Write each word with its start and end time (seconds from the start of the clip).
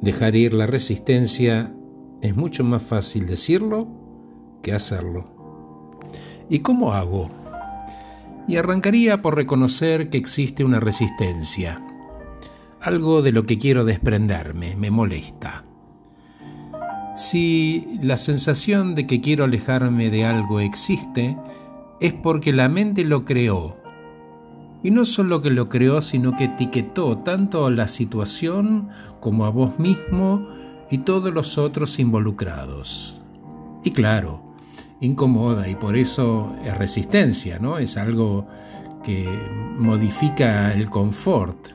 Dejar 0.00 0.36
ir 0.36 0.54
la 0.54 0.66
resistencia 0.66 1.74
es 2.20 2.36
mucho 2.36 2.62
más 2.64 2.82
fácil 2.82 3.26
decirlo 3.26 3.88
que 4.62 4.72
hacerlo. 4.72 5.24
¿Y 6.48 6.60
cómo 6.60 6.94
hago? 6.94 7.30
Y 8.46 8.56
arrancaría 8.56 9.20
por 9.20 9.36
reconocer 9.36 10.08
que 10.08 10.18
existe 10.18 10.64
una 10.64 10.80
resistencia. 10.80 11.80
Algo 12.80 13.22
de 13.22 13.32
lo 13.32 13.44
que 13.44 13.58
quiero 13.58 13.84
desprenderme, 13.84 14.76
me 14.76 14.90
molesta. 14.90 15.64
Si 17.16 17.98
la 18.00 18.16
sensación 18.16 18.94
de 18.94 19.06
que 19.06 19.20
quiero 19.20 19.44
alejarme 19.44 20.10
de 20.10 20.24
algo 20.24 20.60
existe, 20.60 21.36
es 22.00 22.12
porque 22.12 22.52
la 22.52 22.68
mente 22.68 23.04
lo 23.04 23.24
creó. 23.24 23.76
Y 24.82 24.90
no 24.90 25.04
solo 25.04 25.40
que 25.40 25.50
lo 25.50 25.68
creó, 25.68 26.00
sino 26.00 26.36
que 26.36 26.44
etiquetó 26.44 27.18
tanto 27.18 27.66
a 27.66 27.70
la 27.70 27.88
situación 27.88 28.88
como 29.20 29.44
a 29.44 29.50
vos 29.50 29.78
mismo 29.78 30.48
y 30.90 30.98
todos 30.98 31.32
los 31.34 31.58
otros 31.58 31.98
involucrados. 31.98 33.20
Y 33.84 33.90
claro, 33.90 34.42
incomoda 35.00 35.68
y 35.68 35.74
por 35.74 35.96
eso 35.96 36.54
es 36.64 36.76
resistencia, 36.76 37.58
¿no? 37.58 37.78
Es 37.78 37.96
algo 37.96 38.46
que 39.02 39.26
modifica 39.78 40.72
el 40.72 40.90
confort. 40.90 41.68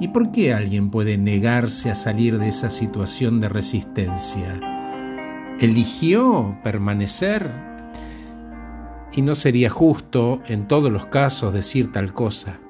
¿Y 0.00 0.08
por 0.08 0.32
qué 0.32 0.54
alguien 0.54 0.90
puede 0.90 1.18
negarse 1.18 1.90
a 1.90 1.94
salir 1.94 2.38
de 2.38 2.48
esa 2.48 2.70
situación 2.70 3.38
de 3.40 3.48
resistencia? 3.48 4.58
¿Eligió 5.60 6.58
permanecer? 6.64 7.69
Y 9.12 9.22
no 9.22 9.34
sería 9.34 9.70
justo 9.70 10.42
en 10.46 10.68
todos 10.68 10.90
los 10.90 11.06
casos 11.06 11.52
decir 11.52 11.90
tal 11.92 12.12
cosa. 12.12 12.60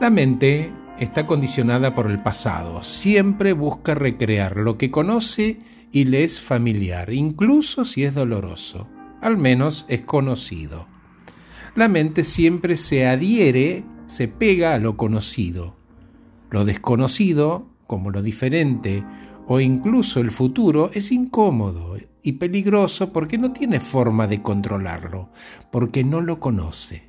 La 0.00 0.10
mente 0.10 0.72
está 0.98 1.26
condicionada 1.26 1.94
por 1.94 2.10
el 2.10 2.22
pasado, 2.22 2.82
siempre 2.82 3.52
busca 3.52 3.94
recrear 3.94 4.56
lo 4.56 4.76
que 4.78 4.90
conoce 4.90 5.58
y 5.90 6.04
le 6.04 6.24
es 6.24 6.40
familiar, 6.40 7.12
incluso 7.12 7.84
si 7.84 8.04
es 8.04 8.14
doloroso, 8.14 8.88
al 9.20 9.38
menos 9.38 9.86
es 9.88 10.02
conocido. 10.02 10.86
La 11.74 11.88
mente 11.88 12.22
siempre 12.22 12.76
se 12.76 13.06
adhiere, 13.06 13.84
se 14.06 14.28
pega 14.28 14.74
a 14.74 14.78
lo 14.78 14.96
conocido. 14.96 15.76
Lo 16.50 16.64
desconocido, 16.64 17.66
como 17.86 18.10
lo 18.10 18.22
diferente 18.22 19.04
o 19.46 19.60
incluso 19.60 20.20
el 20.20 20.30
futuro, 20.30 20.90
es 20.92 21.12
incómodo 21.12 21.96
y 22.22 22.32
peligroso 22.32 23.12
porque 23.12 23.38
no 23.38 23.52
tiene 23.52 23.80
forma 23.80 24.26
de 24.26 24.42
controlarlo, 24.42 25.30
porque 25.70 26.02
no 26.02 26.20
lo 26.20 26.40
conoce. 26.40 27.04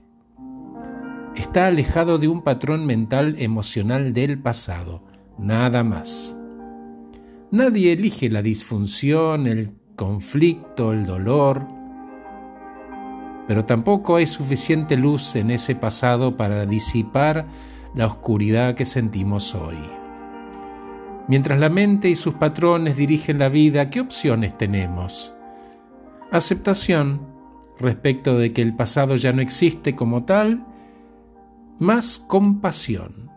Está 1.35 1.67
alejado 1.67 2.17
de 2.17 2.27
un 2.27 2.41
patrón 2.41 2.85
mental 2.85 3.35
emocional 3.39 4.13
del 4.13 4.39
pasado, 4.39 5.03
nada 5.37 5.83
más. 5.83 6.37
Nadie 7.51 7.93
elige 7.93 8.29
la 8.29 8.41
disfunción, 8.41 9.47
el 9.47 9.69
conflicto, 9.95 10.93
el 10.93 11.05
dolor, 11.05 11.67
pero 13.47 13.65
tampoco 13.65 14.17
hay 14.17 14.27
suficiente 14.27 14.97
luz 14.97 15.35
en 15.35 15.51
ese 15.51 15.73
pasado 15.73 16.35
para 16.37 16.65
disipar 16.65 17.47
la 17.95 18.05
oscuridad 18.05 18.75
que 18.75 18.85
sentimos 18.85 19.55
hoy. 19.55 19.96
Mientras 21.27 21.59
la 21.59 21.69
mente 21.69 22.09
y 22.09 22.15
sus 22.15 22.35
patrones 22.35 22.97
dirigen 22.97 23.39
la 23.39 23.49
vida, 23.49 23.89
¿qué 23.89 23.99
opciones 23.99 24.57
tenemos? 24.57 25.33
Aceptación 26.31 27.27
respecto 27.79 28.37
de 28.37 28.53
que 28.53 28.61
el 28.61 28.75
pasado 28.75 29.15
ya 29.15 29.33
no 29.33 29.41
existe 29.41 29.95
como 29.95 30.23
tal, 30.23 30.65
más 31.79 32.19
compasión. 32.19 33.29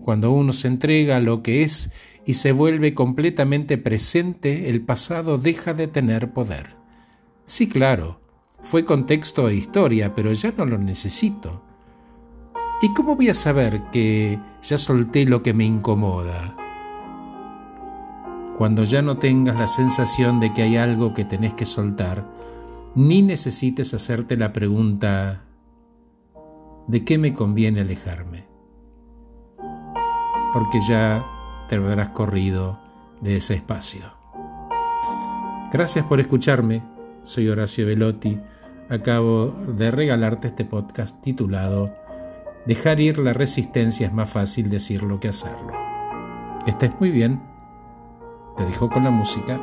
Cuando 0.00 0.30
uno 0.32 0.52
se 0.52 0.68
entrega 0.68 1.16
a 1.16 1.20
lo 1.20 1.42
que 1.42 1.62
es 1.62 1.92
y 2.24 2.34
se 2.34 2.52
vuelve 2.52 2.94
completamente 2.94 3.76
presente, 3.76 4.70
el 4.70 4.82
pasado 4.82 5.36
deja 5.36 5.74
de 5.74 5.88
tener 5.88 6.32
poder. 6.32 6.76
Sí, 7.44 7.68
claro, 7.68 8.20
fue 8.62 8.84
contexto 8.84 9.48
e 9.48 9.56
historia, 9.56 10.14
pero 10.14 10.32
ya 10.32 10.52
no 10.56 10.64
lo 10.64 10.78
necesito. 10.78 11.62
¿Y 12.80 12.92
cómo 12.92 13.16
voy 13.16 13.30
a 13.30 13.34
saber 13.34 13.82
que 13.90 14.38
ya 14.62 14.78
solté 14.78 15.24
lo 15.24 15.42
que 15.42 15.54
me 15.54 15.64
incomoda? 15.64 16.56
Cuando 18.56 18.84
ya 18.84 19.02
no 19.02 19.18
tengas 19.18 19.58
la 19.58 19.66
sensación 19.66 20.38
de 20.38 20.52
que 20.52 20.62
hay 20.62 20.76
algo 20.76 21.12
que 21.12 21.24
tenés 21.24 21.54
que 21.54 21.66
soltar, 21.66 22.24
ni 22.94 23.20
necesites 23.22 23.92
hacerte 23.94 24.36
la 24.36 24.52
pregunta 24.52 25.42
¿de 26.86 27.04
qué 27.04 27.18
me 27.18 27.34
conviene 27.34 27.80
alejarme? 27.80 28.46
Porque 30.52 30.78
ya 30.86 31.26
te 31.68 31.76
habrás 31.76 32.10
corrido 32.10 32.78
de 33.20 33.36
ese 33.36 33.54
espacio. 33.54 34.02
Gracias 35.72 36.06
por 36.06 36.20
escucharme. 36.20 36.82
Soy 37.24 37.48
Horacio 37.48 37.86
Velotti. 37.86 38.38
Acabo 38.88 39.46
de 39.66 39.90
regalarte 39.90 40.48
este 40.48 40.64
podcast 40.64 41.20
titulado 41.22 41.92
Dejar 42.66 43.00
ir 43.00 43.18
la 43.18 43.32
resistencia 43.32 44.06
es 44.06 44.12
más 44.12 44.30
fácil 44.30 44.70
decirlo 44.70 45.18
que 45.18 45.28
hacerlo. 45.28 45.72
Que 46.64 46.70
estés 46.70 46.92
muy 47.00 47.10
bien. 47.10 47.53
Te 48.56 48.64
dejo 48.64 48.88
con 48.88 49.02
la 49.02 49.10
música 49.10 49.58